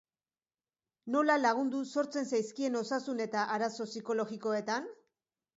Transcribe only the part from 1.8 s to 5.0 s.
sortzen zaizkien osasun eta arazo psikologikoetan?